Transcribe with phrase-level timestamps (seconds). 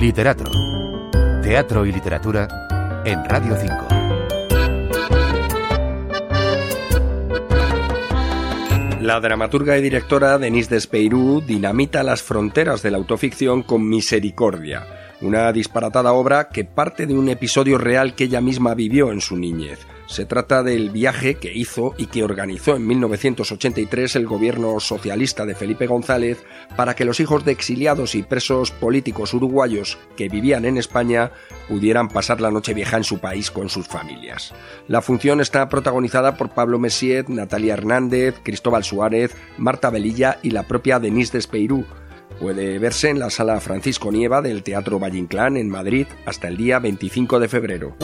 [0.00, 0.50] Literato.
[1.42, 3.88] Teatro y literatura en Radio 5.
[9.00, 14.84] La dramaturga y directora Denise Despeirú dinamita las fronteras de la autoficción con Misericordia,
[15.20, 19.36] una disparatada obra que parte de un episodio real que ella misma vivió en su
[19.36, 19.86] niñez.
[20.06, 25.54] Se trata del viaje que hizo y que organizó en 1983 el gobierno socialista de
[25.54, 26.44] Felipe González
[26.76, 31.32] para que los hijos de exiliados y presos políticos uruguayos que vivían en España
[31.68, 34.52] pudieran pasar la noche vieja en su país con sus familias.
[34.88, 40.64] La función está protagonizada por Pablo Messiet, Natalia Hernández, Cristóbal Suárez, Marta Velilla y la
[40.64, 41.86] propia Denise Despeirú,
[42.40, 46.56] Puede verse en la sala Francisco Nieva del Teatro Valle Inclán en Madrid hasta el
[46.56, 47.96] día 25 de febrero.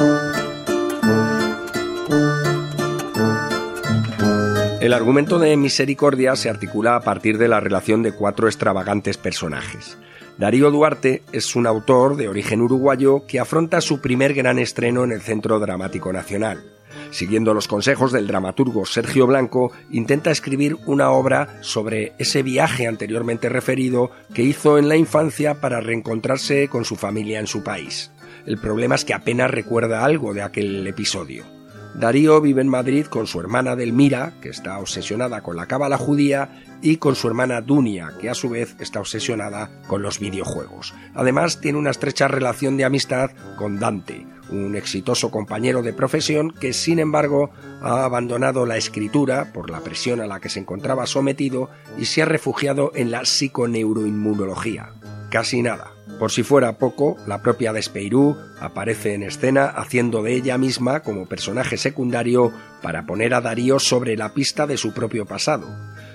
[4.80, 9.98] El argumento de Misericordia se articula a partir de la relación de cuatro extravagantes personajes.
[10.38, 15.12] Darío Duarte es un autor de origen uruguayo que afronta su primer gran estreno en
[15.12, 16.64] el Centro Dramático Nacional.
[17.10, 23.50] Siguiendo los consejos del dramaturgo Sergio Blanco, intenta escribir una obra sobre ese viaje anteriormente
[23.50, 28.12] referido que hizo en la infancia para reencontrarse con su familia en su país.
[28.46, 31.59] El problema es que apenas recuerda algo de aquel episodio.
[31.94, 36.62] Darío vive en Madrid con su hermana Delmira, que está obsesionada con la cábala judía,
[36.82, 40.94] y con su hermana Dunia, que a su vez está obsesionada con los videojuegos.
[41.14, 46.72] Además, tiene una estrecha relación de amistad con Dante, un exitoso compañero de profesión que,
[46.72, 47.50] sin embargo,
[47.82, 52.22] ha abandonado la escritura por la presión a la que se encontraba sometido y se
[52.22, 54.90] ha refugiado en la psiconeuroinmunología.
[55.30, 55.92] Casi nada.
[56.20, 61.26] Por si fuera poco, la propia Despeirú aparece en escena haciendo de ella misma como
[61.26, 65.66] personaje secundario para poner a Darío sobre la pista de su propio pasado.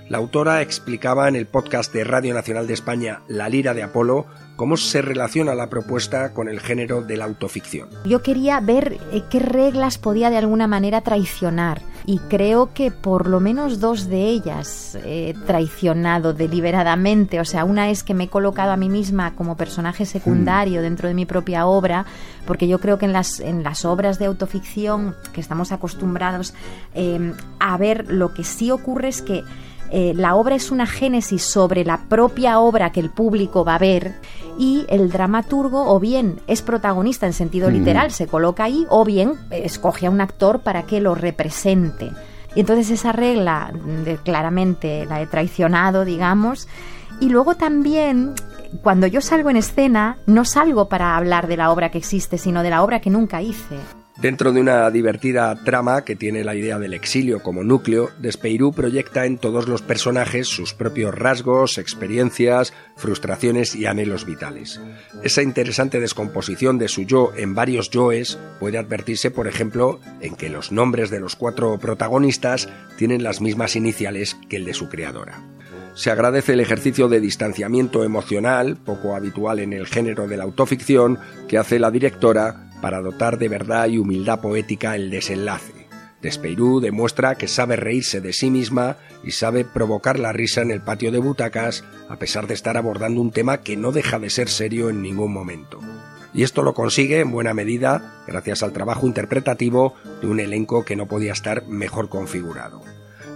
[0.08, 4.28] La autora explicaba en el podcast de Radio Nacional de España La Lira de Apolo
[4.56, 7.90] cómo se relaciona la propuesta con el género de la autoficción.
[8.06, 13.28] Yo quería ver eh, qué reglas podía de alguna manera traicionar y creo que por
[13.28, 17.40] lo menos dos de ellas he traicionado deliberadamente.
[17.40, 21.08] O sea, una es que me he colocado a mí misma como personaje secundario dentro
[21.08, 22.06] de mi propia obra,
[22.46, 26.54] porque yo creo que en las, en las obras de autoficción que estamos acostumbrados
[26.94, 29.44] eh, a ver, lo que sí ocurre es que
[29.92, 33.80] eh, la obra es una génesis sobre la propia obra que el público va a
[33.80, 34.16] ver
[34.58, 39.34] y el dramaturgo o bien es protagonista en sentido literal, se coloca ahí, o bien
[39.52, 42.12] escoge a un actor para que lo represente.
[42.56, 43.72] Y entonces esa regla
[44.06, 46.70] de, claramente la he traicionado, digamos,
[47.20, 48.34] y luego también
[48.82, 52.64] cuando yo salgo en escena no salgo para hablar de la obra que existe, sino
[52.64, 53.78] de la obra que nunca hice.
[54.18, 59.26] Dentro de una divertida trama que tiene la idea del exilio como núcleo, Despeirú proyecta
[59.26, 64.80] en todos los personajes sus propios rasgos, experiencias, frustraciones y anhelos vitales.
[65.22, 70.50] Esa interesante descomposición de su yo en varios yoes puede advertirse, por ejemplo, en que
[70.50, 75.44] los nombres de los cuatro protagonistas tienen las mismas iniciales que el de su creadora.
[75.94, 81.20] Se agradece el ejercicio de distanciamiento emocional, poco habitual en el género de la autoficción,
[81.48, 85.86] que hace la directora para dotar de verdad y humildad poética el desenlace.
[86.22, 90.82] Despeirú demuestra que sabe reírse de sí misma y sabe provocar la risa en el
[90.82, 94.50] patio de butacas, a pesar de estar abordando un tema que no deja de ser
[94.50, 95.80] serio en ningún momento.
[96.34, 100.96] Y esto lo consigue en buena medida gracias al trabajo interpretativo de un elenco que
[100.96, 102.82] no podía estar mejor configurado.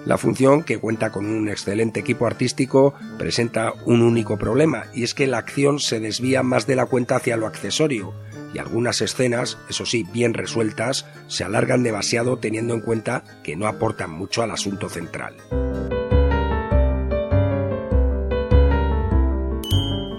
[0.05, 5.13] La función, que cuenta con un excelente equipo artístico, presenta un único problema, y es
[5.13, 8.13] que la acción se desvía más de la cuenta hacia lo accesorio,
[8.53, 13.67] y algunas escenas, eso sí, bien resueltas, se alargan demasiado teniendo en cuenta que no
[13.67, 15.35] aportan mucho al asunto central.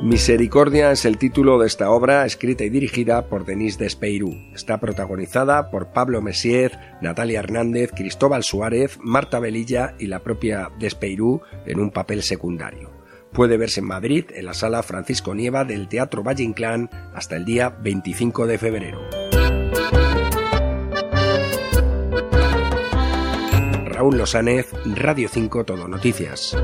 [0.03, 4.35] Misericordia es el título de esta obra escrita y dirigida por Denise Despeirú.
[4.55, 11.43] Está protagonizada por Pablo Messier, Natalia Hernández, Cristóbal Suárez, Marta Velilla y la propia Despeirú
[11.65, 13.00] en un papel secundario.
[13.33, 17.45] Puede verse en Madrid, en la sala Francisco Nieva del Teatro Valle Inclán, hasta el
[17.45, 19.01] día 25 de febrero.
[23.85, 26.57] Raúl Losánez, Radio 5 Todo Noticias.